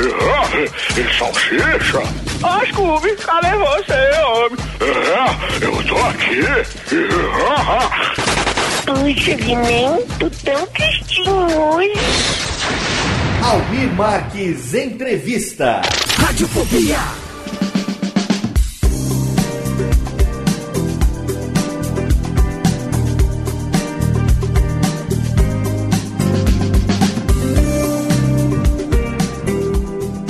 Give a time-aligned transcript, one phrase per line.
[0.00, 2.02] É, e salsicha?
[2.42, 4.58] Ó, Scooby, cadê você, homem?
[4.80, 6.42] É, eu tô aqui.
[8.86, 11.92] Puxa, Guiné, tô tão tristinho hoje.
[13.42, 15.82] Almir Marques Entrevista.
[16.18, 16.98] Radiofobia.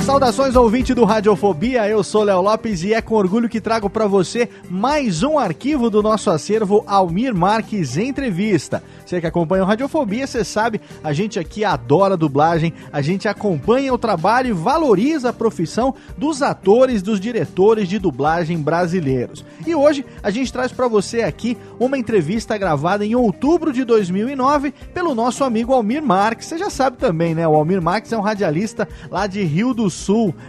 [0.09, 4.07] Saudações ouvinte do Radiofobia, eu sou Léo Lopes e é com orgulho que trago para
[4.07, 8.81] você mais um arquivo do nosso acervo Almir Marques Entrevista.
[9.05, 13.93] Você que acompanha o Radiofobia, você sabe, a gente aqui adora dublagem, a gente acompanha
[13.93, 19.45] o trabalho e valoriza a profissão dos atores, dos diretores de dublagem brasileiros.
[19.65, 24.71] E hoje a gente traz para você aqui uma entrevista gravada em outubro de 2009
[24.91, 26.47] pelo nosso amigo Almir Marques.
[26.47, 27.47] Você já sabe também, né?
[27.47, 29.99] O Almir Marques é um radialista lá de Rio do Sul,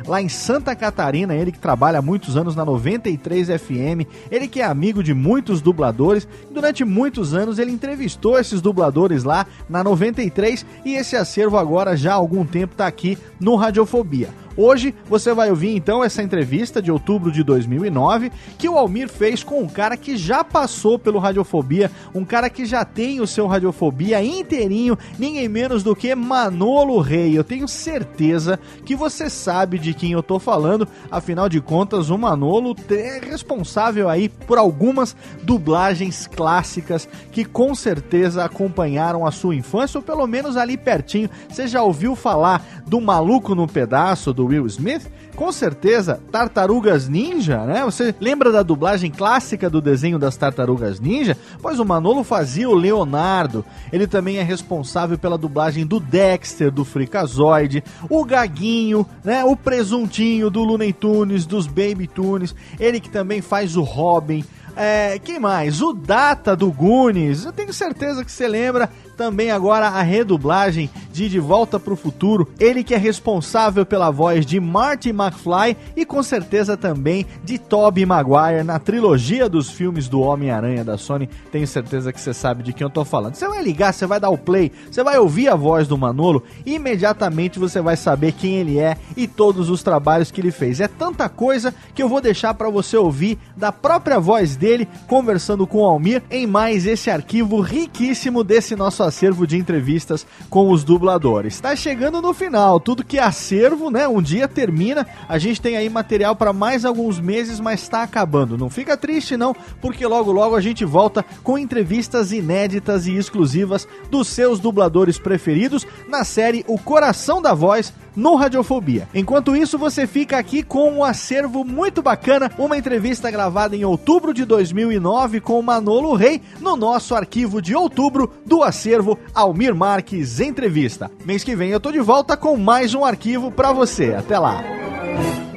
[0.07, 4.61] lá em Santa Catarina, ele que trabalha há muitos anos na 93 FM, ele que
[4.61, 10.65] é amigo de muitos dubladores, durante muitos anos ele entrevistou esses dubladores lá na 93
[10.85, 14.29] e esse acervo agora já há algum tempo está aqui no Radiofobia.
[14.57, 19.45] Hoje você vai ouvir então essa entrevista de outubro de 2009 que o Almir fez
[19.45, 23.47] com um cara que já passou pelo Radiofobia, um cara que já tem o seu
[23.47, 27.37] Radiofobia inteirinho, ninguém menos do que Manolo Rei.
[27.39, 32.19] Eu tenho certeza que você sabe de quem eu tô falando, afinal de contas, o
[32.19, 39.99] Manolo é responsável aí por algumas dublagens clássicas que com certeza acompanharam a sua infância
[39.99, 41.31] ou pelo menos ali pertinho.
[41.49, 45.07] Você já ouviu falar do Maluco no Pedaço do Will Smith?
[45.37, 47.85] Com certeza, Tartarugas Ninja, né?
[47.85, 51.37] Você lembra da dublagem clássica do desenho das Tartarugas Ninja?
[51.61, 53.65] Pois o Manolo fazia o Leonardo.
[53.93, 59.45] Ele também é responsável pela dublagem do Dexter, do Freakazoid, o Gaguinho, né?
[59.45, 62.55] O Presuntinho do Looney Tunes, dos Baby Tunes.
[62.79, 64.43] Ele que também faz o Robin.
[64.77, 65.83] É, quem mais?
[65.83, 67.45] O Data do Goonies.
[67.45, 68.89] Eu tenho certeza que você lembra
[69.21, 72.49] também agora a redublagem de De Volta para o Futuro.
[72.59, 78.07] Ele que é responsável pela voz de Marty McFly e com certeza também de Tobey
[78.07, 81.29] Maguire na trilogia dos filmes do Homem-Aranha da Sony.
[81.53, 83.35] Tenho certeza que você sabe de quem eu tô falando.
[83.35, 86.43] Você vai ligar, você vai dar o play, você vai ouvir a voz do Manolo
[86.65, 90.81] e imediatamente você vai saber quem ele é e todos os trabalhos que ele fez.
[90.81, 95.67] É tanta coisa que eu vou deixar para você ouvir da própria voz dele conversando
[95.67, 100.83] com o Almir em mais esse arquivo riquíssimo desse nosso acervo de entrevistas com os
[100.83, 101.55] dubladores.
[101.55, 104.09] Está chegando no final, tudo que é acervo, né?
[104.09, 105.07] Um dia termina.
[105.29, 108.57] A gente tem aí material para mais alguns meses, mas está acabando.
[108.57, 113.87] Não fica triste não, porque logo logo a gente volta com entrevistas inéditas e exclusivas
[114.11, 119.09] dos seus dubladores preferidos na série O Coração da Voz no Radiofobia.
[119.15, 124.33] Enquanto isso, você fica aqui com um acervo muito bacana, uma entrevista gravada em outubro
[124.35, 130.41] de 2009 com o Manolo Rei no nosso arquivo de outubro do acervo Almir Marques
[130.41, 131.11] Entrevista.
[131.25, 134.15] Mês que vem eu tô de volta com mais um arquivo para você.
[134.15, 134.63] Até lá.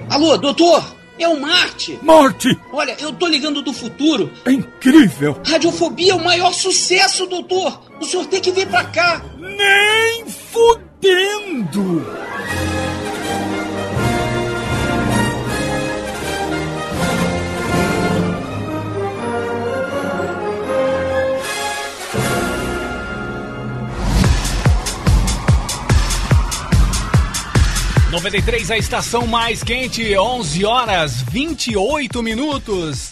[0.10, 0.84] Alô, doutor?
[1.18, 1.98] É o Marte!
[2.02, 2.60] Marte!
[2.72, 4.32] Olha, eu tô ligando do futuro.
[4.46, 5.38] É incrível!
[5.46, 7.82] Radiofobia é o maior sucesso, doutor!
[8.02, 9.22] O senhor tem que vir pra cá!
[9.38, 10.26] Nem
[11.04, 12.02] entendo!
[28.10, 33.12] Noventa e três a estação mais quente, onze horas vinte e oito minutos.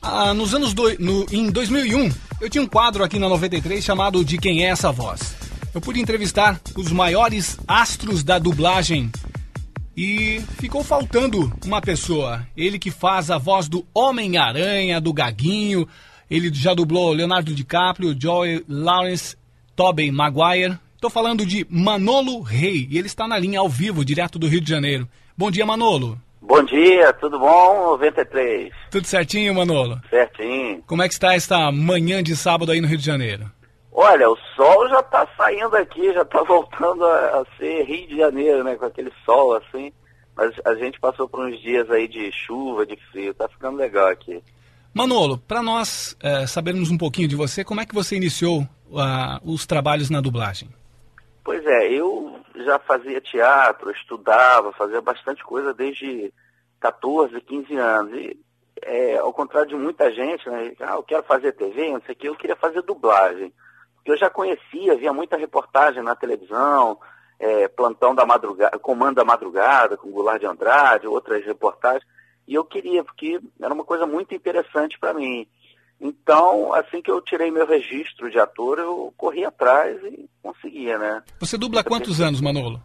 [0.00, 4.24] Ah, nos anos do, no, em 2001, eu tinha um quadro aqui na 93 chamado
[4.24, 5.39] De Quem é essa voz?
[5.72, 9.08] Eu pude entrevistar os maiores astros da dublagem
[9.96, 12.44] e ficou faltando uma pessoa.
[12.56, 15.86] Ele que faz a voz do Homem-Aranha, do Gaguinho.
[16.28, 19.36] Ele já dublou Leonardo DiCaprio, Joey Lawrence,
[19.76, 20.76] Tobey Maguire.
[20.96, 24.60] Estou falando de Manolo Rei e ele está na linha ao vivo, direto do Rio
[24.60, 25.08] de Janeiro.
[25.36, 26.20] Bom dia, Manolo.
[26.42, 27.92] Bom dia, tudo bom?
[27.92, 28.72] 93.
[28.90, 30.00] Tudo certinho, Manolo?
[30.10, 30.82] Certinho.
[30.84, 33.50] Como é que está esta manhã de sábado aí no Rio de Janeiro?
[33.92, 38.16] Olha, o sol já está saindo aqui, já está voltando a, a, ser Rio de
[38.16, 38.76] Janeiro, né?
[38.76, 39.92] Com aquele sol assim.
[40.36, 44.08] Mas a gente passou por uns dias aí de chuva, de frio, tá ficando legal
[44.08, 44.42] aqui.
[44.94, 49.40] Manolo, para nós é, sabermos um pouquinho de você, como é que você iniciou uh,
[49.44, 50.68] os trabalhos na dublagem?
[51.44, 56.32] Pois é, eu já fazia teatro, estudava, fazia bastante coisa desde
[56.80, 58.12] 14, 15 anos.
[58.14, 58.38] E,
[58.82, 60.72] é, ao contrário de muita gente, né?
[60.80, 63.52] Ah, eu quero fazer TV, não sei o que, eu queria fazer dublagem.
[64.10, 66.98] Eu já conhecia, via muita reportagem na televisão,
[67.38, 72.04] é, Plantão da Madrugada, Comando da Madrugada, com Goulart de Andrade, outras reportagens.
[72.46, 75.46] E eu queria, porque era uma coisa muito interessante para mim.
[76.00, 81.22] Então, assim que eu tirei meu registro de ator, eu corri atrás e conseguia, né?
[81.38, 82.82] Você dubla há quantos anos, Manolo?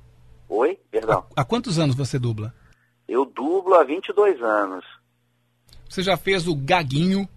[0.49, 0.77] Oi?
[0.91, 1.25] Perdão.
[1.35, 2.53] Há, há quantos anos você dubla?
[3.07, 4.85] Eu dublo há 22 anos.
[5.89, 7.27] Você já fez o Gaguinho,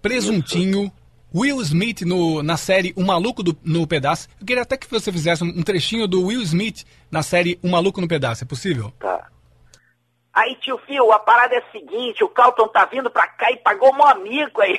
[0.00, 0.92] Presuntinho, Isso.
[1.34, 4.28] Will Smith no, na série O Maluco do, no Pedaço.
[4.40, 8.00] Eu queria até que você fizesse um trechinho do Will Smith na série O Maluco
[8.00, 8.44] no Pedaço.
[8.44, 8.92] É possível?
[8.98, 9.28] Tá.
[10.32, 13.56] Aí, tio Fio, a parada é a seguinte, o Calton tá vindo pra cá e
[13.56, 14.78] pagou um amigo aí.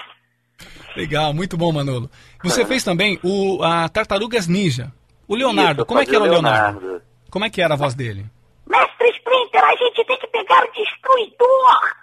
[0.96, 2.10] Legal, muito bom, Manolo.
[2.42, 4.92] Você fez também o a Tartarugas Ninja.
[5.28, 6.80] O Leonardo, Isso, como é que era o Leonardo.
[6.80, 7.04] Leonardo?
[7.30, 8.26] Como é que era a voz dele?
[8.66, 11.96] Mestre Splinter, a gente tem que pegar o destruidor!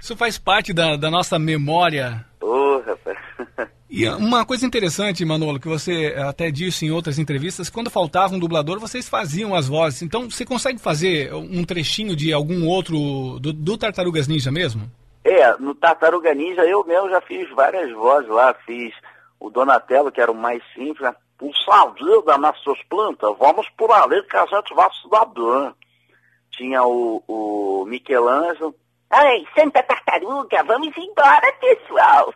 [0.00, 2.24] Isso faz parte da, da nossa memória.
[2.44, 3.18] Ô, oh, rapaz.
[3.88, 8.40] E uma coisa interessante, Manolo, que você até disse em outras entrevistas, quando faltava um
[8.40, 10.02] dublador, vocês faziam as vozes.
[10.02, 14.90] Então, você consegue fazer um trechinho de algum outro, do, do Tartarugas Ninja mesmo?
[15.22, 18.52] É, no Tartaruga Ninja eu mesmo já fiz várias vozes lá.
[18.66, 18.92] Fiz
[19.38, 21.00] o Donatello, que era o mais simples.
[21.00, 21.14] Né?
[21.38, 25.72] Puxa vida nessas plantas, vamos por ali que a gente vai se dar bem.
[26.50, 28.74] Tinha o, o Michelangelo.
[29.16, 32.34] Ai, Santa Tartaruga, vamos embora, pessoal.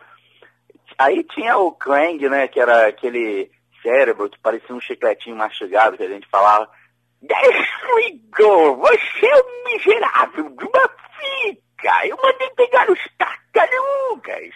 [0.97, 3.51] Aí tinha o Krang, né, que era aquele
[3.83, 6.69] cérebro que parecia um chicletinho mastigado que a gente falava.
[7.21, 10.89] Desligou, você é um miserável de uma
[11.19, 12.07] fica.
[12.07, 14.55] Eu mandei pegar os tartarugas.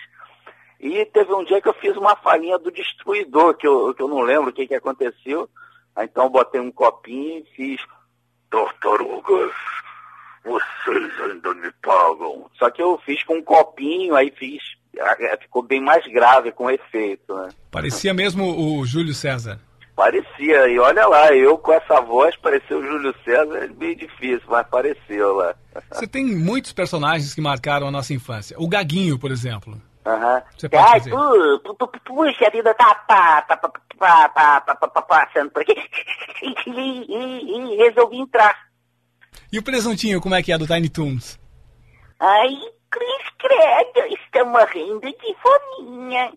[0.80, 4.08] E teve um dia que eu fiz uma falinha do destruidor, que eu, que eu
[4.08, 5.50] não lembro o que, que aconteceu.
[5.94, 7.86] Aí, então botei um copinho e fiz.
[8.50, 9.52] Tartarugas,
[10.44, 12.46] vocês ainda me pagam.
[12.58, 14.62] Só que eu fiz com um copinho, aí fiz.
[14.96, 17.50] Eh, eh, ficou bem mais grave com efeito, né?
[17.72, 19.60] Parecia mesmo o Júlio César.
[19.96, 24.42] Parecia, e olha lá, eu com essa voz, pareceu o Júlio César, é meio difícil,
[24.48, 25.54] mas pareceu lá.
[25.92, 28.58] Você tem muitos personagens que marcaram a nossa infância.
[28.60, 29.80] O Gaguinho, por exemplo.
[30.06, 30.42] Aham.
[30.58, 31.12] Você pode fazer.
[32.06, 32.96] Puxa vida, tá
[35.08, 35.76] passando por aqui.
[36.44, 38.73] E resolvi entrar.
[39.52, 41.40] E o presuntinho, como é que é do Tiny Toons?
[42.20, 42.50] Ai,
[42.90, 46.32] Cris Credo, estou morrendo de fominha.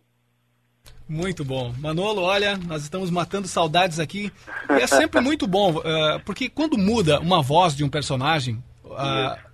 [1.08, 1.72] Muito bom.
[1.78, 4.32] Manolo, olha, nós estamos matando saudades aqui.
[4.70, 8.60] E é sempre muito bom, eh, porque quando muda uma voz de um personagem,
[8.96, 9.45] ah, o-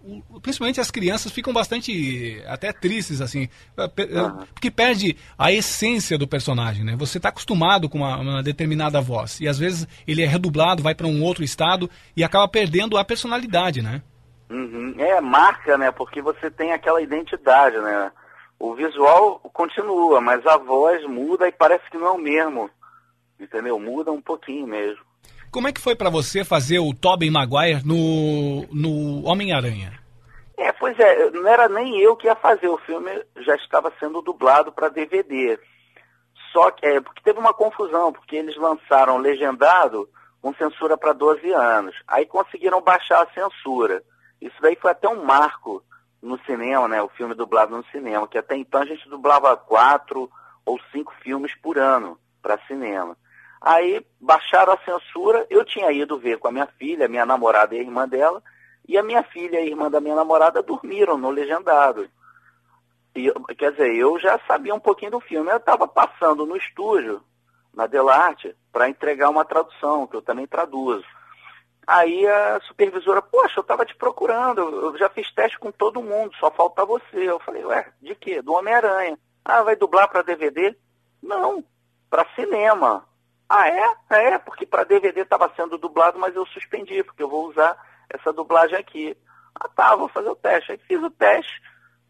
[0.43, 3.49] principalmente as crianças ficam bastante até tristes, assim,
[3.95, 6.97] pe- eh, porque perde a essência do personagem, né?
[6.97, 10.95] Você está acostumado com uma, uma determinada voz, e às vezes ele é redublado, vai
[10.95, 14.03] para um outro estado e acaba perdendo a personalidade, né?
[14.51, 14.95] Uhum.
[14.99, 15.91] É, marca, né?
[15.91, 18.13] Porque você tem aquela identidade, né?
[18.59, 22.71] O visual continua, mas a voz muda e parece que não é o mesmo.
[23.41, 23.79] Entendeu?
[23.81, 25.03] Muda um pouquinho mesmo.
[25.53, 29.93] Como é que foi para você fazer o Tobey Maguire no, no Homem-Aranha?
[30.57, 34.23] É, pois é, não era nem eu que ia fazer, o filme já estava sendo
[34.23, 35.59] dublado para DVD.
[36.53, 40.09] Só que, é, porque teve uma confusão, porque eles lançaram legendado
[40.41, 41.95] com censura para 12 anos.
[42.09, 44.03] Aí conseguiram baixar a censura.
[44.41, 45.85] Isso daí foi até um marco
[46.23, 47.03] no cinema, né?
[47.03, 50.31] O filme dublado no cinema, que até então a gente dublava quatro
[50.65, 53.19] ou cinco filmes por ano para cinema.
[53.65, 57.79] Aí baixaram a censura, eu tinha ido ver com a minha filha, minha namorada e
[57.79, 58.43] a irmã dela,
[58.89, 62.11] e a minha filha e a irmã da minha namorada dormiram no legendado.
[63.15, 65.49] E, quer dizer, eu já sabia um pouquinho do filme.
[65.49, 67.23] Eu estava passando no estúdio,
[67.73, 71.05] na Delarte, para entregar uma tradução, que eu também traduzo.
[71.87, 76.35] Aí a supervisora, poxa, eu tava te procurando, eu já fiz teste com todo mundo,
[76.41, 77.31] só falta você.
[77.31, 78.43] Eu falei, ué, de quê?
[78.43, 79.17] Do Homem-Aranha.
[79.45, 80.75] Ah, vai dublar para DVD?
[81.23, 81.63] Não,
[82.11, 83.05] para cinema.
[83.55, 83.95] Ah, é?
[84.09, 87.77] É, porque para DVD estava sendo dublado, mas eu suspendi, porque eu vou usar
[88.09, 89.15] essa dublagem aqui.
[89.55, 90.73] Ah, tá, vou fazer o teste.
[90.73, 91.61] Aí fiz o teste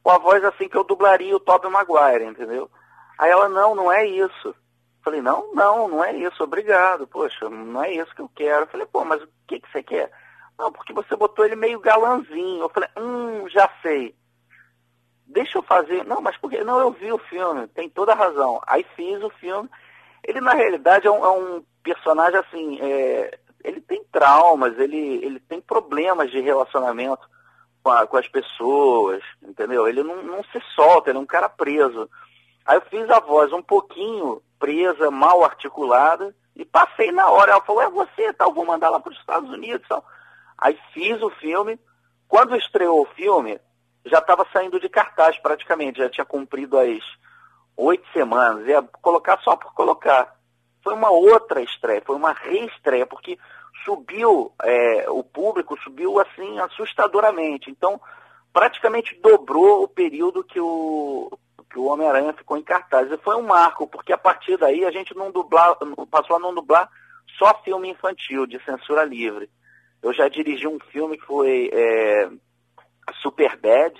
[0.04, 2.70] com a voz assim que eu dublaria o Tobey Maguire, entendeu?
[3.18, 4.54] Aí ela, não, não é isso.
[5.02, 7.08] Falei, não, não, não é isso, obrigado.
[7.08, 8.68] Poxa, não é isso que eu quero.
[8.68, 10.12] Falei, pô, mas o que, que você quer?
[10.56, 12.62] Não, porque você botou ele meio galanzinho.
[12.62, 14.14] Eu falei, hum, já sei.
[15.26, 16.04] Deixa eu fazer.
[16.04, 16.62] Não, mas por que?
[16.62, 18.62] Não, eu vi o filme, tem toda a razão.
[18.64, 19.68] Aí fiz o filme.
[20.25, 25.41] Ele, na realidade, é um, é um personagem assim, é, ele tem traumas, ele, ele
[25.41, 27.29] tem problemas de relacionamento
[27.83, 29.88] com, a, com as pessoas, entendeu?
[29.88, 32.09] Ele não, não se solta, ele é um cara preso.
[32.64, 37.52] Aí eu fiz a voz um pouquinho presa, mal articulada, e passei na hora.
[37.52, 39.87] Ela falou, é você, tal, vou mandar lá para os Estados Unidos.
[39.88, 40.05] Tal.
[40.57, 41.79] Aí fiz o filme.
[42.29, 43.61] Quando estreou o filme,
[44.07, 47.02] já estava saindo de cartaz praticamente, já tinha cumprido as
[47.76, 48.67] oito semanas.
[48.67, 50.35] Ia colocar só por colocar.
[50.83, 53.38] Foi uma outra estreia, foi uma reestreia, porque
[53.85, 57.71] subiu, é, o público subiu assim assustadoramente.
[57.71, 58.00] Então,
[58.52, 61.31] praticamente dobrou o período que o,
[61.71, 63.11] que o Homem-Aranha ficou em cartaz.
[63.11, 65.76] E foi um marco, porque a partir daí a gente não dublar,
[66.11, 66.88] passou a não dublar
[67.38, 69.49] só filme infantil, de censura livre.
[70.02, 72.29] Eu já dirigi um filme que foi é,
[73.23, 73.95] Super Bad,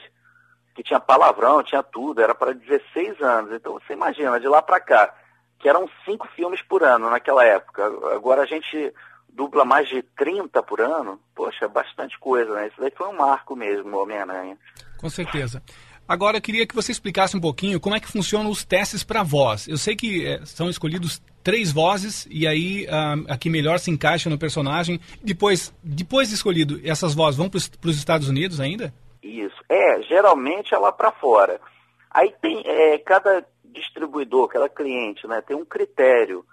[0.75, 3.52] que tinha palavrão, tinha tudo, era para 16 anos.
[3.52, 5.14] Então você imagina, de lá para cá,
[5.59, 7.85] que eram cinco filmes por ano naquela época.
[8.14, 8.93] Agora a gente
[9.29, 11.21] dubla mais de 30 por ano.
[11.35, 12.69] Poxa, é bastante coisa, né?
[12.69, 14.57] Isso daí foi um marco mesmo, Homem-Aranha.
[14.99, 15.62] Com certeza.
[16.07, 19.23] Agora eu queria que você explicasse um pouquinho como é que funcionam os testes para
[19.23, 19.69] voz.
[19.69, 23.91] Eu sei que é, são escolhidos três vozes e aí ah, a que melhor se
[23.91, 25.00] encaixa no personagem.
[25.23, 28.93] Depois, depois de escolhido, essas vozes vão para os Estados Unidos ainda?
[29.23, 29.62] Isso.
[29.69, 31.61] É, geralmente é lá para fora.
[32.11, 36.45] Aí tem é, cada distribuidor, cada cliente, né, tem um critério.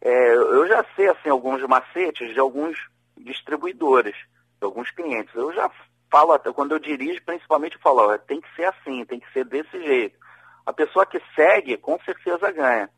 [0.00, 2.76] É, eu já sei assim alguns macetes de alguns
[3.16, 5.34] distribuidores, de alguns clientes.
[5.34, 5.70] Eu já
[6.10, 9.44] falo, quando eu dirijo, principalmente eu falo, ó, tem que ser assim, tem que ser
[9.44, 10.18] desse jeito.
[10.64, 12.88] A pessoa que segue, com certeza ganha.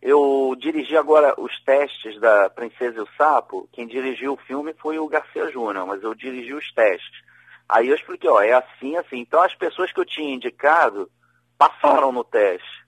[0.00, 3.68] Eu dirigi agora os testes da Princesa e o Sapo.
[3.72, 7.22] Quem dirigiu o filme foi o Garcia Júnior, mas eu dirigi os testes.
[7.68, 9.18] Aí eu expliquei, ó, é assim, assim.
[9.18, 11.10] Então as pessoas que eu tinha indicado
[11.56, 12.84] passaram no teste.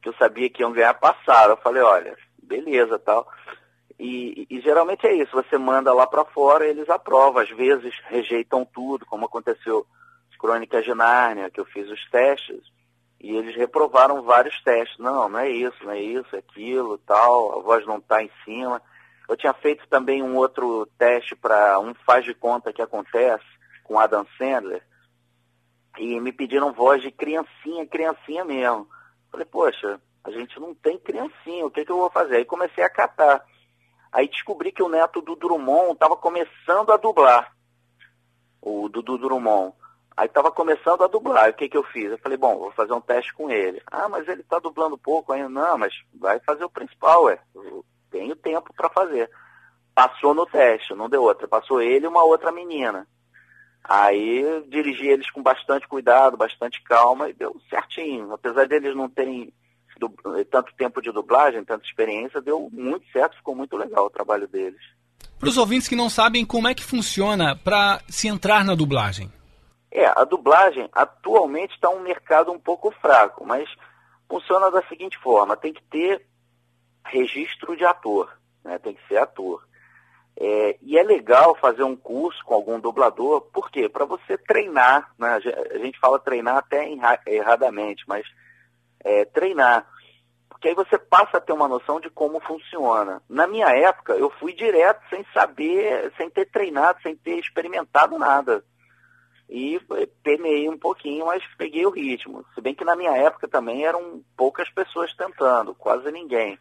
[0.00, 1.52] Que eu sabia que iam ganhar, passaram.
[1.52, 3.30] Eu falei, olha, beleza, tal.
[3.98, 8.64] E, e, geralmente é isso, você manda lá para fora, eles aprovam, às vezes rejeitam
[8.64, 9.84] tudo, como aconteceu
[10.38, 12.62] Crônicas de Nárnia, que eu fiz os testes,
[13.20, 14.96] e eles reprovaram vários testes.
[14.98, 18.30] Não, não é isso, não é isso, é aquilo, tal, a voz não está em
[18.44, 18.80] cima.
[19.28, 23.57] Eu tinha feito também um outro teste para um faz de conta que acontece
[23.88, 24.86] com Adam Sandler,
[25.98, 28.86] e me pediram voz de criancinha, criancinha mesmo.
[29.32, 32.36] Falei, poxa, a gente não tem criancinha, o que, que eu vou fazer?
[32.36, 33.44] Aí comecei a catar.
[34.12, 37.52] Aí descobri que o neto do Drummond estava começando a dublar.
[38.60, 39.74] O Dudu Drummond.
[40.16, 41.50] Aí estava começando a dublar.
[41.50, 42.10] o que, que eu fiz?
[42.10, 43.82] Eu falei, bom, vou fazer um teste com ele.
[43.86, 45.48] Ah, mas ele está dublando pouco ainda.
[45.48, 47.38] Não, mas vai fazer o principal, ué.
[47.54, 49.30] Eu tenho tempo para fazer.
[49.94, 51.46] Passou no teste, não deu outra.
[51.46, 53.06] Passou ele e uma outra menina.
[53.88, 58.34] Aí dirigi eles com bastante cuidado, bastante calma e deu certinho.
[58.34, 59.50] Apesar deles não terem
[60.50, 64.80] tanto tempo de dublagem, tanta experiência, deu muito certo, ficou muito legal o trabalho deles.
[65.40, 69.32] Para os ouvintes que não sabem como é que funciona para se entrar na dublagem.
[69.90, 73.68] É, a dublagem atualmente está um mercado um pouco fraco, mas
[74.28, 76.26] funciona da seguinte forma: tem que ter
[77.04, 78.30] registro de ator,
[78.62, 78.78] né?
[78.78, 79.66] tem que ser ator.
[80.40, 83.88] É, e é legal fazer um curso com algum dublador, por quê?
[83.88, 85.40] Para você treinar, né?
[85.74, 86.88] a gente fala treinar até
[87.26, 88.24] erradamente, mas
[89.00, 89.84] é, treinar.
[90.48, 93.20] Porque aí você passa a ter uma noção de como funciona.
[93.28, 98.64] Na minha época, eu fui direto sem saber, sem ter treinado, sem ter experimentado nada.
[99.48, 99.80] E
[100.22, 102.44] penei um pouquinho, mas peguei o ritmo.
[102.54, 106.58] Se bem que na minha época também eram poucas pessoas tentando, quase ninguém.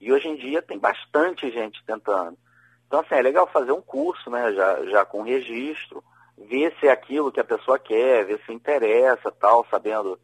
[0.00, 2.38] E hoje em dia tem bastante gente tentando.
[2.88, 6.02] Então, assim, é legal fazer um curso, né, já, já com registro,
[6.36, 10.18] ver se é aquilo que a pessoa quer, ver se interessa, tal, sabendo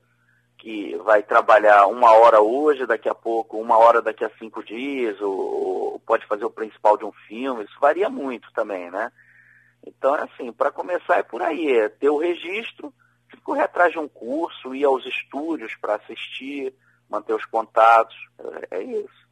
[0.56, 5.20] que vai trabalhar uma hora hoje, daqui a pouco, uma hora daqui a cinco dias,
[5.20, 9.12] ou, ou pode fazer o principal de um filme, isso varia muito também, né?
[9.86, 12.94] Então, é assim, para começar é por aí, é ter o registro,
[13.42, 16.74] correr atrás de um curso, ir aos estúdios para assistir,
[17.10, 18.16] manter os contatos,
[18.70, 19.24] é, é isso.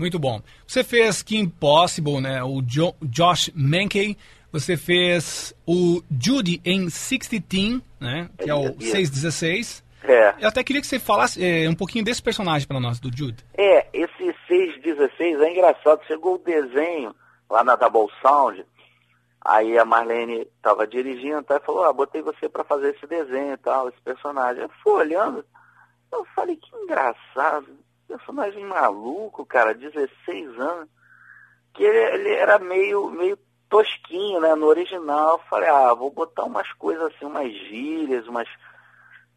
[0.00, 0.40] Muito bom.
[0.66, 2.42] Você fez Kim Possible, né?
[2.42, 4.16] O jo Josh Mankey.
[4.50, 8.30] Você fez o Judy em 60 Teen, né?
[8.38, 9.84] Que é o 616.
[10.04, 10.36] É.
[10.40, 13.44] Eu até queria que você falasse é, um pouquinho desse personagem para nós, do Jude.
[13.58, 16.00] É, esse 616 é engraçado.
[16.06, 17.14] Chegou o desenho
[17.50, 18.64] lá na Double Sound.
[19.44, 23.52] Aí a Marlene estava dirigindo tá, e falou, ah, botei você para fazer esse desenho
[23.52, 24.62] e tal, esse personagem.
[24.62, 25.44] Eu fui olhando,
[26.10, 27.68] eu falei, que engraçado,
[28.18, 30.88] personagem maluco, cara, 16 anos.
[31.72, 33.38] Que ele, ele era meio, meio
[33.68, 35.32] tosquinho, né, no original.
[35.32, 38.48] Eu falei, ah, vou botar umas coisas assim, umas gírias, umas...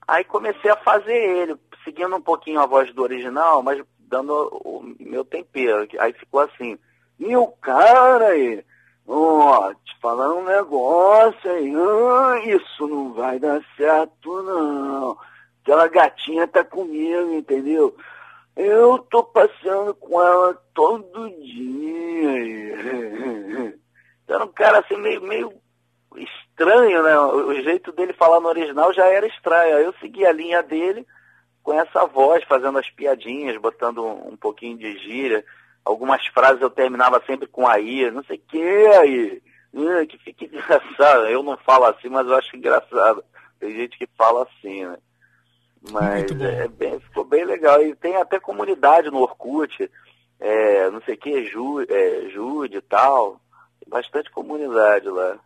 [0.07, 4.83] Aí comecei a fazer ele, seguindo um pouquinho a voz do original, mas dando o
[4.99, 5.87] meu tempero.
[5.99, 6.77] Aí ficou assim,
[7.17, 8.65] meu cara aí
[9.07, 15.17] Ó, te falando um negócio aí, ah, isso não vai dar certo não.
[15.61, 17.95] Aquela gatinha tá comigo, entendeu?
[18.55, 22.75] Eu tô passeando com ela todo dia.
[24.27, 25.53] Era um cara assim meio, meio
[26.15, 27.19] estranho, né?
[27.19, 29.77] O jeito dele falar no original já era estranho.
[29.77, 31.05] Aí eu segui a linha dele
[31.63, 35.43] com essa voz, fazendo as piadinhas, botando um, pouquinho de gíria.
[35.83, 39.41] Algumas frases eu terminava sempre com aí, não sei o que aí.
[40.07, 41.25] Que fica engraçado.
[41.25, 43.23] Eu não falo assim, mas eu acho engraçado.
[43.59, 44.97] Tem gente que fala assim, né?
[45.91, 47.81] Mas é bem, ficou bem legal.
[47.83, 49.89] E tem até comunidade no Orkut,
[50.39, 53.39] é, não sei o que, Ju, é, Jude e tal.
[53.79, 55.37] Tem bastante comunidade lá.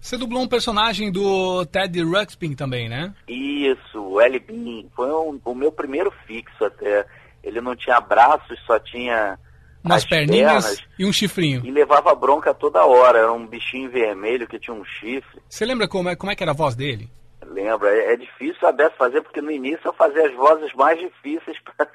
[0.00, 3.12] Você dublou um personagem do Ted Ruxpin também, né?
[3.26, 4.38] Isso, o L.
[4.38, 4.88] Bean.
[4.94, 7.04] Foi um, o meu primeiro fixo até.
[7.42, 9.38] Ele não tinha braços, só tinha
[9.82, 11.64] umas perninhas pernas, e um chifrinho.
[11.64, 15.40] E levava bronca toda hora, era um bichinho vermelho que tinha um chifre.
[15.48, 17.08] Você lembra como é, como é que era a voz dele?
[17.56, 21.58] Lembra, é, é difícil saber fazer, porque no início eu fazia as vozes mais difíceis
[21.64, 21.88] para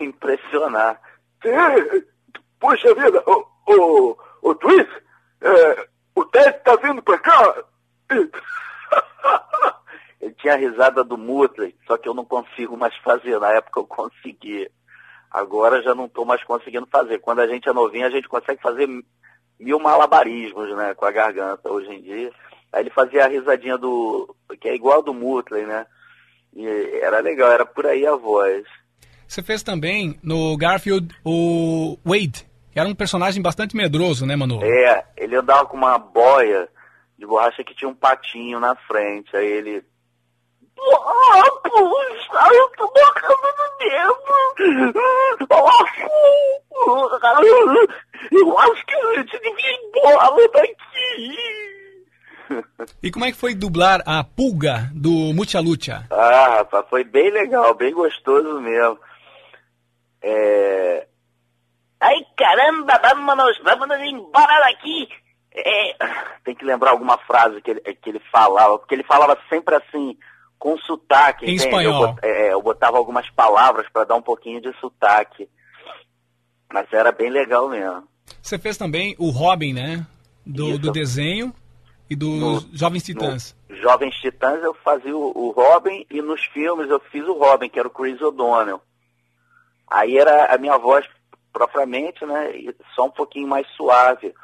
[0.00, 0.98] impressionar.
[2.58, 4.90] Puxa vida, o, o, o Twist,
[5.42, 7.62] é, o Ted tá vindo pra cá?
[10.18, 13.80] Ele tinha a risada do Mutley, só que eu não consigo mais fazer, na época
[13.80, 14.70] eu conseguia.
[15.30, 17.18] Agora já não estou mais conseguindo fazer.
[17.18, 18.88] Quando a gente é novinho, a gente consegue fazer
[19.60, 22.32] mil malabarismos, né, com a garganta hoje em dia.
[22.72, 24.34] Aí ele fazia a risadinha do.
[24.60, 25.86] que é igual do Mutley, né?
[26.54, 26.66] E
[27.02, 28.64] era legal, era por aí a voz.
[29.26, 34.62] Você fez também no Garfield o Wade, que era um personagem bastante medroso, né, Manu?
[34.62, 36.68] É, ele andava com uma boia
[37.18, 39.34] de borracha que tinha um patinho na frente.
[39.36, 39.84] Aí ele
[40.78, 44.22] ah, puxa, eu tô morrendo de medo.
[48.32, 51.81] Eu acho que a gente devia ir embora daqui.
[53.02, 56.06] E como é que foi dublar a pulga do Mucha Lucha?
[56.10, 58.98] Ah, rapaz, foi bem legal, bem gostoso mesmo.
[60.22, 61.06] É...
[62.00, 65.08] Ai, caramba, vamos, vamos embora daqui.
[65.54, 65.96] É...
[66.44, 70.16] Tem que lembrar alguma frase que ele, que ele falava, porque ele falava sempre assim,
[70.58, 71.44] com sotaque.
[71.44, 71.64] Em entende?
[71.64, 72.16] espanhol.
[72.22, 75.48] Eu, é, eu botava algumas palavras para dar um pouquinho de sotaque.
[76.72, 78.08] Mas era bem legal mesmo.
[78.40, 80.06] Você fez também o Robin, né?
[80.44, 81.54] Do, do desenho
[82.12, 83.56] e dos no, Jovens Titãs.
[83.70, 87.78] Jovens Titãs eu fazia o, o, Robin e nos filmes eu fiz o Robin, que
[87.78, 88.80] era o Chris O'Donnell.
[89.90, 91.06] Aí era a minha voz
[91.52, 92.52] propriamente, né?
[92.94, 94.34] Só um pouquinho mais suave.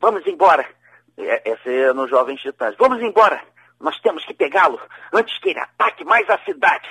[0.00, 0.66] Vamos embora!
[1.16, 2.74] Essa é no Jovens Titãs.
[2.78, 3.42] Vamos embora!
[3.80, 4.78] Nós temos que pegá-lo
[5.12, 6.88] antes que ele ataque mais a cidade.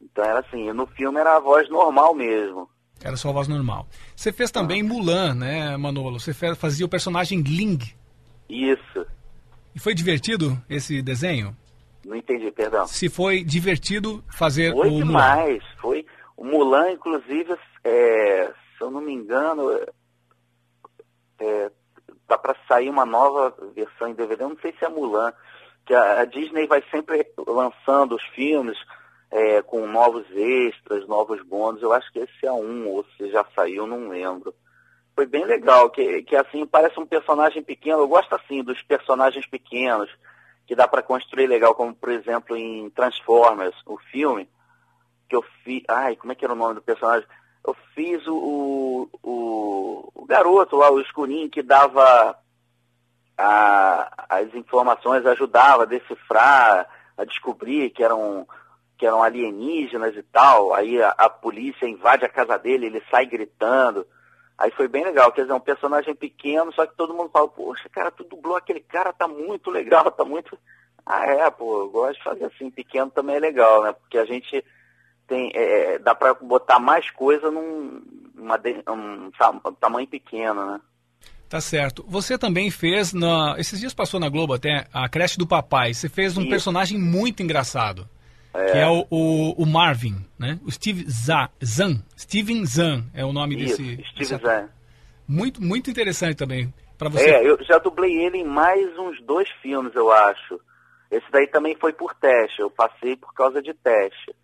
[0.00, 2.68] Então era assim, no filme era a voz normal mesmo.
[3.04, 3.86] Era só a voz normal.
[4.16, 6.18] Você fez também Mulan, né, Manolo?
[6.18, 7.78] Você fazia o personagem Ling.
[8.52, 9.06] Isso.
[9.74, 11.56] E foi divertido esse desenho?
[12.04, 12.86] Não entendi, perdão.
[12.86, 15.76] Se foi divertido fazer foi o demais, Mulan.
[15.80, 19.70] Foi O Mulan, inclusive, é, se eu não me engano,
[21.38, 21.70] é,
[22.28, 24.42] tá para sair uma nova versão em DVD.
[24.42, 25.32] Eu não sei se é Mulan
[25.86, 28.76] que a, a Disney vai sempre lançando os filmes
[29.30, 31.82] é, com novos extras, novos bônus.
[31.82, 34.54] Eu acho que esse é um, ou se já saiu, não lembro.
[35.14, 38.00] Foi bem legal, que, que assim parece um personagem pequeno.
[38.00, 40.10] Eu gosto assim dos personagens pequenos,
[40.66, 44.48] que dá para construir legal, como por exemplo em Transformers, o filme,
[45.28, 45.82] que eu fiz.
[45.88, 47.28] Ai, como é que era o nome do personagem?
[47.64, 52.36] Eu fiz o, o, o garoto lá, o escurinho, que dava
[53.36, 58.46] a, as informações, ajudava a decifrar, a descobrir que eram,
[58.96, 60.74] que eram alienígenas e tal.
[60.74, 64.06] Aí a, a polícia invade a casa dele, ele sai gritando.
[64.62, 67.88] Aí foi bem legal, quer dizer, um personagem pequeno, só que todo mundo fala, poxa,
[67.88, 70.56] cara, tu dublou aquele cara, tá muito legal, tá muito.
[71.04, 73.92] Ah, é, pô, eu gosto de fazer assim, pequeno também é legal, né?
[73.92, 74.64] Porque a gente
[75.26, 75.50] tem.
[75.52, 78.04] É, é dá pra botar mais coisa num,
[78.38, 78.56] uma
[78.88, 79.32] um,
[79.66, 80.80] um tamanho pequeno, né?
[81.48, 82.04] Tá certo.
[82.06, 85.92] Você também fez, na, esses dias passou na Globo até, a creche do papai.
[85.92, 86.50] Você fez um Isso.
[86.50, 88.08] personagem muito engraçado.
[88.54, 88.72] É.
[88.72, 90.58] Que é o, o, o Marvin, né?
[90.64, 92.02] O Steve Za, Zan.
[92.18, 94.04] Steven Zan é o nome Isso, desse.
[94.10, 94.68] Steve desse Zahn.
[95.26, 96.72] Muito, muito interessante também.
[96.98, 97.30] Para você.
[97.30, 100.60] É, eu já dublei ele em mais uns dois filmes, eu acho.
[101.10, 104.34] Esse daí também foi por teste, eu passei por causa de teste.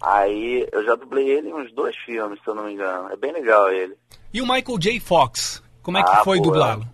[0.00, 3.10] Aí eu já dublei ele em uns dois filmes, se eu não me engano.
[3.10, 3.96] É bem legal ele.
[4.32, 5.00] E o Michael J.
[5.00, 5.62] Fox?
[5.82, 6.84] Como é que Ah, foi dublá-lo?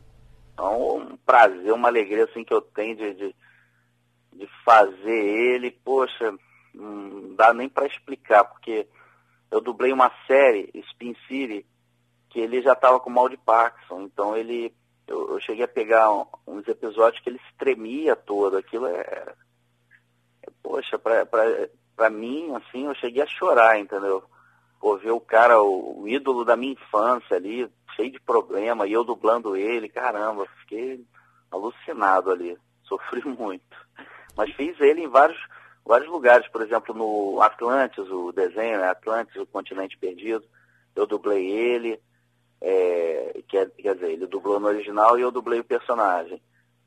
[0.57, 3.35] É um prazer, uma alegria assim que eu tenho de, de,
[4.35, 5.71] de fazer ele.
[5.71, 6.35] Poxa,
[6.75, 8.87] não dá nem pra explicar, porque
[9.51, 11.65] eu dublei uma série, Spin City,
[12.29, 14.03] que ele já tava com mal de Parkinson.
[14.03, 14.75] Então ele.
[15.07, 16.11] Eu, eu cheguei a pegar
[16.47, 18.57] uns episódios que ele se tremia todo.
[18.57, 19.35] Aquilo é.
[20.43, 24.25] é, poxa, pra mim, assim, eu cheguei a chorar, entendeu?
[24.81, 28.93] Pô, ver o cara, o, o ídolo da minha infância ali, cheio de problema, e
[28.93, 31.05] eu dublando ele, caramba, fiquei
[31.51, 32.59] alucinado ali.
[32.85, 33.77] Sofri muito.
[34.37, 35.39] Mas fiz ele em vários,
[35.85, 38.89] vários lugares, por exemplo, no Atlantis, o desenho, né?
[38.89, 40.45] Atlantis, o continente perdido.
[40.95, 42.01] Eu dublei ele,
[42.61, 46.41] é, quer, quer dizer, ele dublou no original e eu dublei o personagem.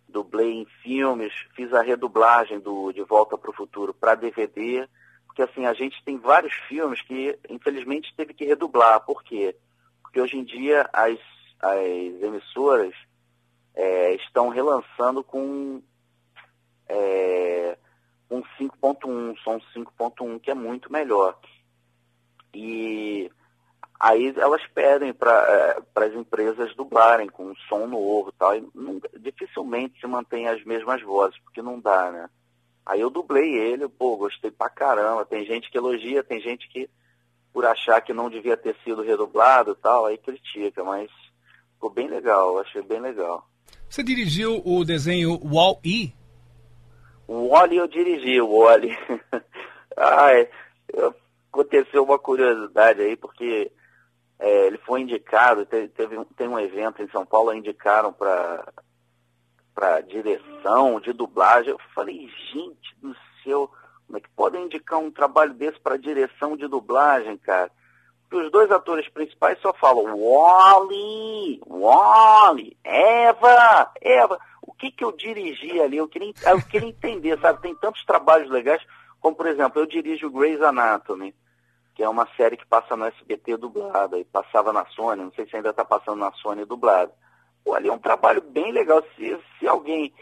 [0.10, 4.88] Dublei em filmes, fiz a redublagem do De Volta para o Futuro para DVD,
[5.26, 9.02] porque assim, a gente tem vários filmes que infelizmente teve que redublar.
[9.02, 9.56] Por quê?
[10.02, 11.20] Porque hoje em dia as,
[11.62, 12.96] as emissoras
[13.76, 15.84] é, estão relançando com
[16.89, 17.78] é,
[18.30, 21.38] um 5.1, som 5.1, que é muito melhor.
[22.54, 23.32] E
[24.00, 28.56] aí elas pedem para as empresas dublarem com um som novo tal.
[28.56, 28.63] E
[29.19, 32.30] dificilmente se mantém as mesmas vozes, porque não dá, né?
[32.86, 35.26] Aí eu dublei ele, pô, gostei pra caramba.
[35.26, 36.89] Tem gente que elogia, tem gente que,
[37.52, 41.12] por achar que não devia ter sido redublado tal, aí critica, mas
[41.73, 43.45] ficou bem legal, achei bem legal.
[43.89, 46.17] Você dirigiu o desenho Wall-E?
[47.28, 48.98] O Wally eu dirigi, o Wally.
[49.98, 50.50] Ai,
[50.94, 51.13] eu-
[51.52, 53.72] aconteceu uma curiosidade aí, porque
[54.40, 58.63] é, ele foi indicado, te- teve, um- tem um evento em São Paulo, indicaram para
[59.74, 61.70] para direção de dublagem.
[61.70, 63.70] Eu falei, gente do céu,
[64.08, 67.70] como é que podem indicar um trabalho desse para direção de dublagem, cara?
[68.24, 74.40] Porque os dois atores principais só falam Wally, Wally, Eva, Eva.
[74.68, 75.98] O que que eu dirigi ali?
[75.98, 77.62] Eu queria, eu queria entender, sabe?
[77.62, 78.86] Tem tantos trabalhos legais,
[79.20, 81.34] como por exemplo, eu dirijo Grey's Anatomy,
[81.96, 85.48] que é uma série que passa no SBT dublada e passava na Sony, não sei
[85.48, 87.12] se ainda está passando na Sony dublada.
[87.64, 89.02] Pô, ali é um trabalho bem legal.
[89.16, 90.14] Se, se alguém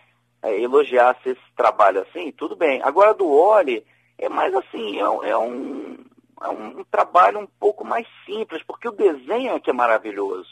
[0.42, 2.82] é, elogiasse esse trabalho assim, tudo bem.
[2.84, 3.86] Agora do Oli
[4.18, 5.98] é mais assim, é, um- é um,
[6.44, 10.50] é um trabalho um pouco mais simples, porque o desenho é que é maravilhoso.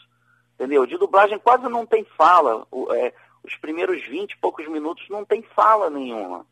[0.55, 0.85] Entendeu?
[0.85, 2.67] De dublagem quase não tem fala.
[2.69, 6.45] O- é, os primeiros 20 e poucos minutos não tem fala nenhuma.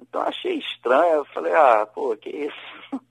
[0.00, 2.54] Então achei estranho, eu falei, ah, pô, que isso?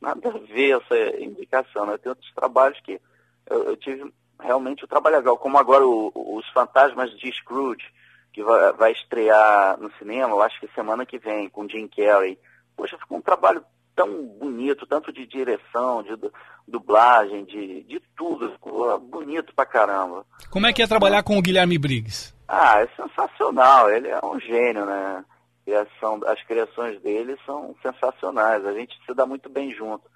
[0.00, 1.96] Nada a ver essa indicação, né?
[1.98, 3.00] Tem outros trabalhos que
[3.48, 7.86] eu, eu tive realmente o trabalho legal, como agora o- Os Fantasmas de Scrooge,
[8.32, 12.38] que vai, vai estrear no cinema, eu acho que semana que vem, com Jim Carrey.
[12.76, 16.30] Poxa, ficou um trabalho tão bonito, tanto de direção, de du-
[16.68, 20.26] dublagem, de, de tudo, ficou bonito pra caramba.
[20.50, 22.35] Como é que é trabalhar com o Guilherme Briggs?
[22.48, 25.24] Ah, é sensacional, ele é um gênio, né?
[25.64, 30.08] Criação, as criações dele são sensacionais, a gente se dá muito bem junto.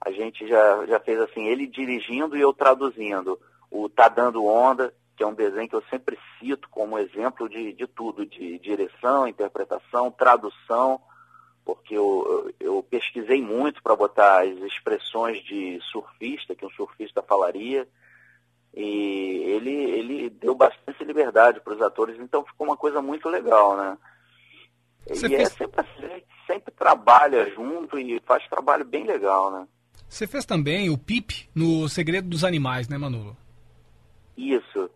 [0.00, 3.38] A gente já, já fez assim, ele dirigindo e eu traduzindo.
[3.70, 7.72] O Tá Dando Onda, que é um desenho que eu sempre cito como exemplo de,
[7.72, 11.00] de tudo, de direção, interpretação, tradução,
[11.64, 17.22] porque eu, eu eu pesquisei muito para botar as expressões de surfista, que um surfista
[17.22, 17.88] falaria,
[18.76, 23.76] e ele, ele deu bastante liberdade para os atores, então ficou uma coisa muito legal,
[23.76, 23.96] né?
[25.08, 29.04] Você e é fez- sempre assim, a gente sempre trabalha junto e faz trabalho bem
[29.04, 29.66] legal, né?
[30.08, 33.36] Você fez também o Pip no Segredo dos Animais, né, Manolo?
[34.36, 34.90] Isso.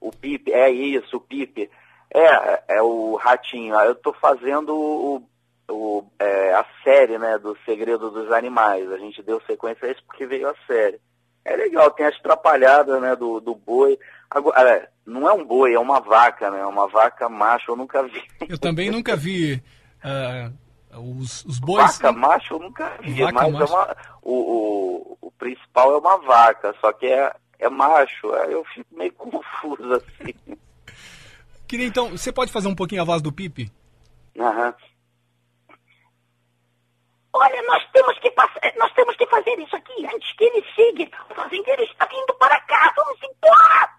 [0.00, 1.70] O Pipe, é isso, o Pipe.
[2.12, 3.76] É, é o ratinho.
[3.76, 5.22] Ah, Eu estou fazendo o,
[5.70, 8.90] o, é, a série, né, do Segredo dos Animais.
[8.90, 11.00] A gente deu sequência a isso porque veio a série.
[11.44, 13.98] É legal, tem as trapalhadas, né, do, do boi.
[14.30, 16.64] Agora, é, não é um boi, é uma vaca, né?
[16.64, 18.22] Uma vaca macho, eu nunca vi.
[18.48, 19.62] Eu também nunca vi
[20.02, 20.50] ah,
[20.98, 21.98] os, os bois.
[21.98, 23.72] Vaca macho eu nunca vi, Vaca mas macho.
[23.72, 28.32] é uma, o, o, o principal é uma vaca, só que é, é macho.
[28.34, 30.34] Aí eu fico meio confuso assim.
[31.66, 33.70] Queria então, você pode fazer um pouquinho a voz do Pip?
[34.38, 34.74] Aham.
[37.36, 38.60] Olha, nós temos que passar.
[38.62, 41.10] é, nós temos que fazer isso aqui antes que ele chegue.
[41.28, 43.90] O fazendeiro está vindo para cá, vamos embora!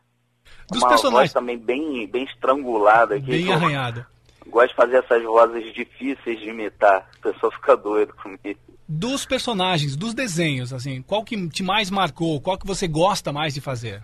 [0.72, 1.32] Dos uma personagens.
[1.32, 3.26] voz também bem, bem estrangulada aqui.
[3.28, 4.08] Bem arranhada.
[4.48, 7.10] Gosto de fazer essas vozes difíceis de imitar.
[7.20, 8.60] A pessoa fica doida comigo.
[8.88, 12.40] Dos personagens, dos desenhos, assim, qual que te mais marcou?
[12.40, 14.02] Qual que você gosta mais de fazer?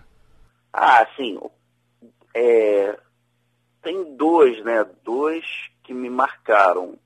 [0.72, 1.38] Ah, sim.
[2.34, 2.98] É,
[3.82, 4.84] tem dois, né?
[5.04, 5.44] Dois
[5.84, 6.98] que me marcaram.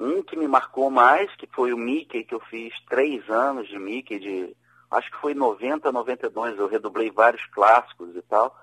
[0.00, 3.78] Um que me marcou mais, que foi o Mickey, que eu fiz três anos de
[3.78, 4.56] Mickey, de
[4.90, 8.56] acho que foi 90, 92, eu redublei vários clássicos e tal.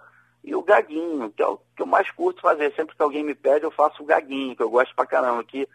[0.44, 2.74] E o Gaguinho, que é o que eu mais curto fazer.
[2.74, 5.44] Sempre que alguém me pede, eu faço o Gaguinho, que eu gosto pra caramba.
[5.44, 5.70] Que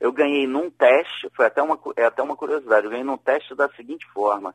[0.00, 3.54] eu ganhei num teste, foi até uma, é até uma curiosidade, eu ganhei num teste
[3.54, 4.54] da seguinte forma.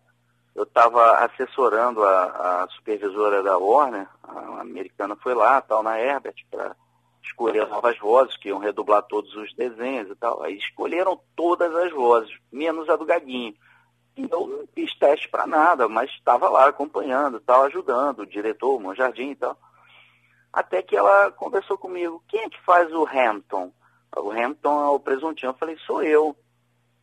[0.54, 6.36] Eu estava assessorando a, a supervisora da Warner, a americana foi lá, tal, na Herbert,
[6.52, 6.76] para
[7.24, 10.42] escolher novas vozes, que iam redublar todos os desenhos e tal.
[10.42, 13.54] Aí escolheram todas as vozes, menos a do Gaguinho.
[14.18, 18.76] E eu não fiz teste para nada, mas estava lá acompanhando, tal, ajudando, o diretor,
[18.76, 19.58] o Monjardim e tal.
[20.52, 23.72] Até que ela conversou comigo, quem é que faz o Hampton?
[24.18, 25.52] O Hampton é o presuntinho.
[25.52, 26.36] Eu falei, sou eu.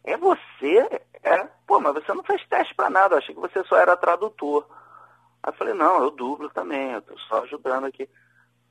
[0.05, 1.03] É você?
[1.23, 1.49] É.
[1.67, 4.67] Pô, mas você não fez teste para nada, eu achei que você só era tradutor.
[5.43, 8.09] Aí eu falei, não, eu dublo também, eu tô só ajudando aqui.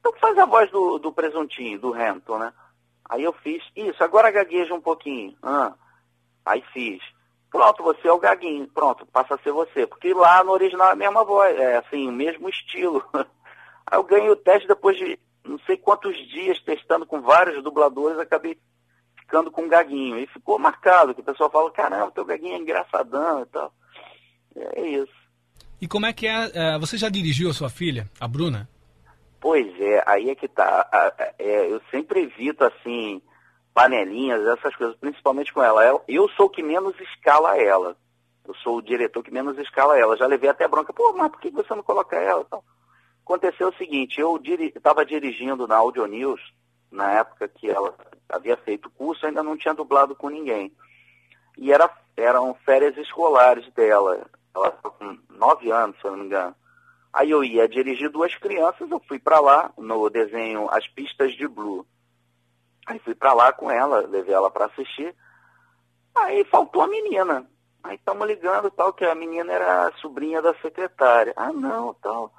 [0.06, 2.54] Então faz a voz do, do presuntinho, do Hampton, né?
[3.10, 5.36] Aí eu fiz, isso, agora gagueja um pouquinho.
[5.42, 5.74] Ah.
[6.46, 7.02] Aí fiz.
[7.50, 8.68] Pronto, você é o gaguinho.
[8.68, 9.88] Pronto, passa a ser você.
[9.88, 13.04] Porque lá no original é a mesma voz, é assim, o mesmo estilo.
[13.88, 18.20] Aí eu ganhei o teste depois de não sei quantos dias testando com vários dubladores,
[18.20, 18.60] acabei
[19.20, 20.20] ficando com o gaguinho.
[20.20, 23.74] E ficou marcado, que o pessoal fala, caramba, teu gaguinho é engraçadão e tal.
[24.56, 25.14] É isso.
[25.82, 28.70] E como é que é, é, Você já dirigiu a sua filha, a Bruna?
[29.46, 30.90] Pois é, aí é que tá.
[31.38, 33.22] É, eu sempre evito, assim,
[33.76, 35.86] panelinhas, essas coisas, principalmente com ela.
[36.08, 37.96] Eu, sou o que menos escala ela.
[38.44, 40.18] Eu sou o diretor que menos escala ela.
[40.18, 42.42] Já levei até bronca, pô, mas por que você não coloca ela?
[42.42, 42.64] e tal?
[43.24, 44.42] Aconteceu o seguinte, eu
[44.76, 46.42] estava dirigindo na Audio News,
[46.92, 47.94] na época que ela
[48.28, 50.76] havia feito o curso, ainda não tinha dublado com ninguém.
[51.56, 54.26] E era, eram férias escolares dela.
[54.56, 56.56] Ela estava com nove anos, se eu não me engano.
[57.16, 61.48] Aí eu ia dirigir duas crianças, eu fui para lá no desenho As Pistas de
[61.48, 61.88] Blue.
[62.86, 65.16] Aí fui para lá com ela, levei ela para assistir.
[66.14, 67.50] Aí faltou a menina.
[67.82, 71.32] Aí estamos ligando tal, que a menina era a sobrinha da secretária.
[71.38, 72.34] Ah, não, tal.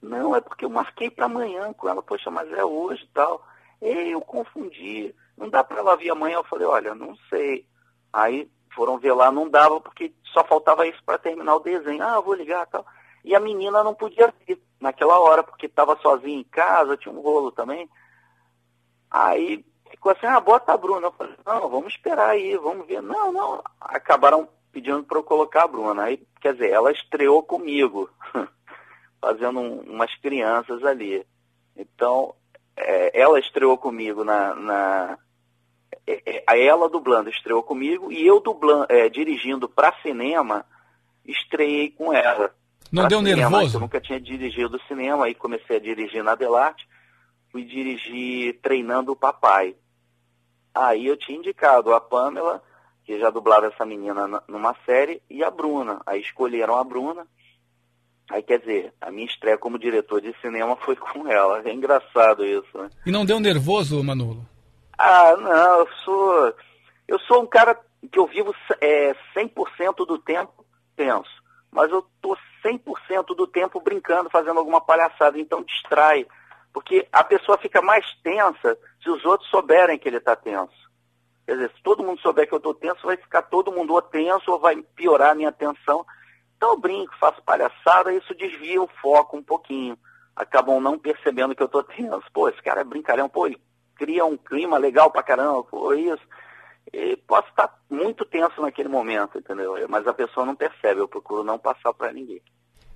[0.00, 2.02] Não, é porque eu marquei para amanhã com ela.
[2.02, 3.46] Poxa, mas é hoje tal.
[3.78, 5.14] Ei, eu confundi.
[5.36, 6.36] Não dá para ela vir amanhã.
[6.36, 7.66] Eu falei, olha, não sei.
[8.10, 12.02] Aí foram ver lá, não dava, porque só faltava isso para terminar o desenho.
[12.02, 12.86] Ah, eu vou ligar tal.
[13.24, 17.20] E a menina não podia vir naquela hora, porque estava sozinha em casa, tinha um
[17.20, 17.88] rolo também.
[19.10, 21.06] Aí ficou assim, ah, bota a Bruna.
[21.06, 23.00] Eu falei, não, vamos esperar aí, vamos ver.
[23.02, 23.62] Não, não.
[23.80, 26.04] Acabaram pedindo para eu colocar a Bruna.
[26.04, 28.10] Aí, quer dizer, ela estreou comigo,
[29.20, 31.24] fazendo um- umas crianças ali.
[31.76, 32.34] Então,
[32.76, 34.54] é, ela estreou comigo na.
[34.54, 35.18] na
[36.06, 40.64] é, é, ela dublando estreou comigo e eu dublando, é, dirigindo para cinema,
[41.24, 42.52] estreiei com ela.
[42.92, 43.76] Não deu cinema, nervoso?
[43.76, 46.86] Eu nunca tinha dirigido cinema, aí comecei a dirigir na Delarte,
[47.50, 49.74] fui dirigir treinando o papai.
[50.74, 52.62] Aí eu tinha indicado a Pamela,
[53.04, 56.00] que já dublava essa menina na- numa série, e a Bruna.
[56.06, 57.26] Aí escolheram a Bruna.
[58.30, 61.60] Aí quer dizer, a minha estreia como diretor de cinema foi com ela.
[61.68, 62.88] É engraçado isso, né?
[63.04, 64.46] E não deu nervoso, Manolo?
[64.96, 66.54] Ah, não, eu sou.
[67.08, 67.78] Eu sou um cara
[68.10, 70.64] que eu vivo é, 100% do tempo
[70.96, 71.41] tenso.
[71.72, 75.38] Mas eu tô 100% do tempo brincando, fazendo alguma palhaçada.
[75.38, 76.26] Então distrai.
[76.72, 80.82] Porque a pessoa fica mais tensa se os outros souberem que ele está tenso.
[81.46, 84.02] Quer dizer, se todo mundo souber que eu estou tenso, vai ficar todo mundo ou
[84.02, 86.06] tenso ou vai piorar a minha tensão.
[86.56, 89.98] Então eu brinco, faço palhaçada isso desvia o foco um pouquinho.
[90.36, 92.22] Acabam não percebendo que eu estou tenso.
[92.32, 93.60] Pô, esse cara é brincalhão, pô, ele
[93.96, 96.22] cria um clima legal pra caramba, pô, isso.
[96.92, 99.74] E posso estar muito tenso naquele momento, entendeu?
[99.88, 102.42] Mas a pessoa não percebe, eu procuro não passar para ninguém.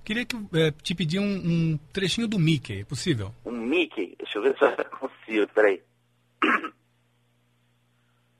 [0.03, 3.33] Queria que, é, te pedir um, um trechinho do Mickey, é possível?
[3.45, 5.81] Um Mickey, deixa eu ver se eu consigo, peraí.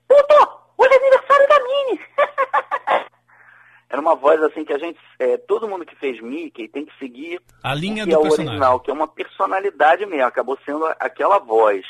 [0.08, 2.00] Puto, hoje é aniversário da Minnie!
[3.90, 6.98] Era uma voz assim que a gente, é, todo mundo que fez Mickey tem que
[7.00, 8.50] seguir A linha o que do é o personagem.
[8.50, 11.86] original, que é uma personalidade mesmo, acabou sendo aquela voz.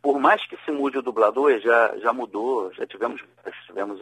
[0.00, 3.22] Por mais que se mude o dublador, já, já mudou, já tivemos,
[3.66, 4.00] tivemos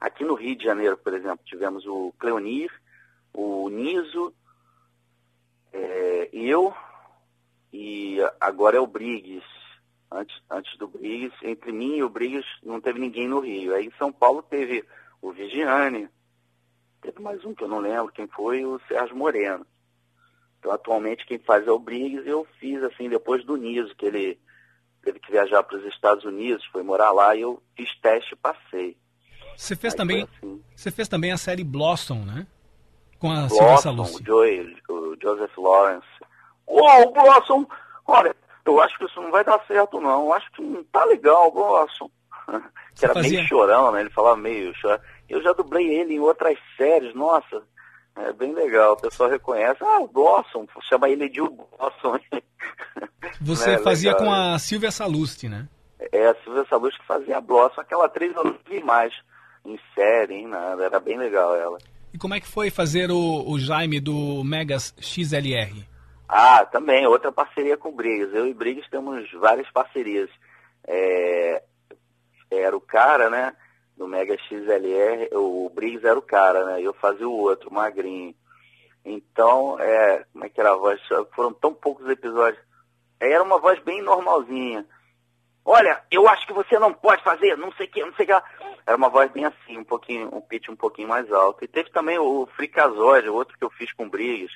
[0.00, 2.70] aqui no Rio de Janeiro, por exemplo, tivemos o Cleonir,
[3.32, 4.34] o Niso,
[5.72, 6.74] é, eu
[7.72, 9.46] e agora é o Briggs.
[10.10, 13.74] Antes, antes do Briggs, entre mim e o Briggs não teve ninguém no Rio.
[13.74, 14.84] Aí em São Paulo teve
[15.20, 16.08] o Vigiane.
[17.00, 19.66] Teve mais um que eu não lembro quem foi, o Sérgio Moreno.
[20.58, 24.38] Então, atualmente, quem faz é o Briggs eu fiz, assim, depois do Niso, que ele
[25.02, 28.36] teve que viajar para os Estados Unidos, foi morar lá e eu fiz teste e
[28.36, 28.96] passei.
[29.56, 30.62] Você fez, também, assim.
[30.74, 32.46] você fez também a série Blossom, né?
[33.18, 34.22] Com a Blossom, Salucci.
[34.22, 36.06] o, Joey, o Joseph Lawrence.
[36.66, 37.66] Uou, o Blossom!
[38.06, 38.34] Olha,
[38.64, 40.26] eu acho que isso não vai dar certo, não.
[40.26, 42.08] Eu acho que não tá legal o Blossom.
[42.94, 44.00] que era fazia- meio chorão, né?
[44.00, 45.00] Ele falava meio chorão.
[45.28, 47.62] Eu já dublei ele em outras séries, nossa.
[48.16, 49.82] É bem legal, o pessoal reconhece.
[49.82, 52.18] Ah, o Blossom, chama ele de o Blossom.
[53.40, 54.54] Você É, fazia legal, com né?
[54.54, 55.68] a Silvia Salusti, né?
[56.12, 57.80] É, a Silvia Salus que fazia a Blossom.
[57.80, 59.12] Aquela atriz eu não vi mais
[59.64, 60.84] em série, em nada.
[60.84, 61.78] Era bem legal ela.
[62.14, 65.86] E como é que foi fazer o, o Jaime do Megas XLR?
[66.28, 68.34] Ah, também, outra parceria com o Briggs.
[68.34, 70.30] Eu e Briggs temos várias parcerias.
[70.86, 71.62] É,
[72.50, 73.54] era o cara, né?
[73.96, 76.80] Do Mega XLR, o Briggs era o cara, né?
[76.80, 78.32] Eu fazia o outro, o magrinho.
[79.04, 81.00] Então, é, como é que era a voz?
[81.34, 82.62] Foram tão poucos episódios.
[83.20, 84.86] Era uma voz bem normalzinha.
[85.64, 88.28] Olha, eu acho que você não pode fazer, não sei o que, não sei o
[88.28, 88.32] que.
[88.86, 91.62] Era uma voz bem assim, um pouquinho, um pitch um pouquinho mais alto.
[91.64, 94.54] E teve também o Fricazóide, outro que eu fiz com o Briggs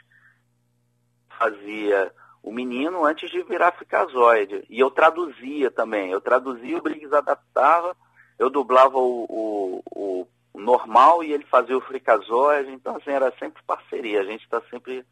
[1.38, 4.64] fazia o menino antes de virar Frikazoide.
[4.68, 6.10] E eu traduzia também.
[6.10, 7.96] Eu traduzia, o Briggs adaptava,
[8.38, 9.82] eu dublava o, o,
[10.54, 12.70] o- normal e ele fazia o Frikazoide.
[12.72, 14.20] Então, assim, era sempre parceria.
[14.20, 15.04] A gente está sempre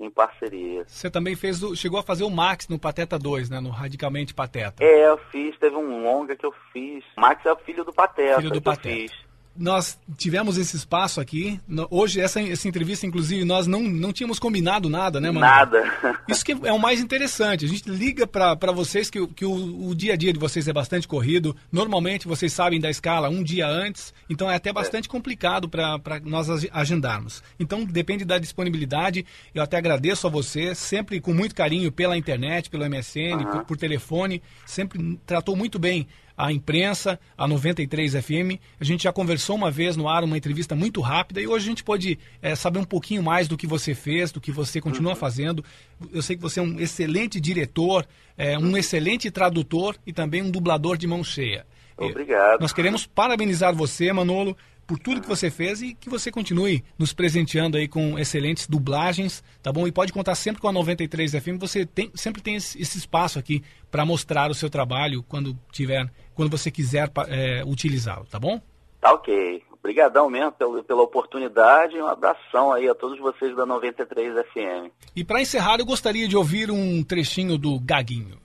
[0.00, 0.84] em parceria.
[0.86, 3.60] Você também fez o- chegou a fazer o Max no Pateta 2, né?
[3.60, 4.82] No Radicalmente Pateta.
[4.82, 7.04] É, eu fiz, teve um longa que eu fiz.
[7.18, 8.36] Max é o filho do Pateta.
[8.40, 9.12] Filho do Pateta.
[9.60, 11.60] Nós tivemos esse espaço aqui.
[11.90, 15.40] Hoje, essa, essa entrevista, inclusive, nós não, não tínhamos combinado nada, né, mano?
[15.44, 15.84] Nada.
[16.26, 17.66] Isso que é o mais interessante.
[17.66, 20.66] A gente liga pra vocês que, o- que o, o dia a dia de vocês
[20.66, 21.54] é bastante corrido.
[21.70, 26.48] Normalmente vocês sabem da escala um dia antes, então é até bastante complicado para nós
[26.48, 27.42] ag- agendarmos.
[27.58, 29.26] Então depende da disponibilidade.
[29.54, 33.76] Eu até agradeço a você, sempre com muito carinho pela internet, pelo MSN, por, por
[33.76, 34.42] telefone.
[34.64, 36.06] Sempre tratou muito bem
[36.40, 38.58] a imprensa, a 93 FM.
[38.80, 41.68] A gente já conversou uma vez no ar, uma entrevista muito rápida, e hoje a
[41.68, 45.14] gente pode eh, saber um pouquinho mais do que você fez, do que você continua
[45.14, 45.62] fazendo.
[46.10, 48.06] Eu sei que você é um excelente diretor,
[48.38, 51.66] eh, um excelente tradutor e também um dublador de mão cheia.
[51.98, 52.60] Eh, Obrigado.
[52.62, 54.56] Nós queremos parabenizar você, Manolo,
[54.90, 59.40] por tudo que você fez e que você continue nos presenteando aí com excelentes dublagens,
[59.62, 59.86] tá bom?
[59.86, 63.62] E pode contar sempre com a 93 FM, você tem, sempre tem esse espaço aqui
[63.88, 68.58] para mostrar o seu trabalho quando tiver, quando você quiser é, utilizá-lo, tá bom?
[68.98, 69.62] Tá ok.
[69.78, 74.90] Obrigadão mesmo pelo, pela oportunidade e um abração aí a todos vocês da 93 FM.
[75.14, 78.38] E para encerrar, eu gostaria de ouvir um trechinho do Gaguinho.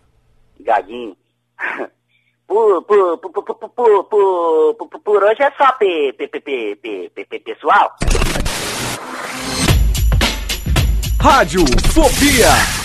[0.59, 1.15] Gaguinho.
[2.45, 6.11] Por, hoje é só, pe,
[7.45, 7.95] pessoal.
[11.21, 11.61] Rádio
[11.93, 12.84] Fobia.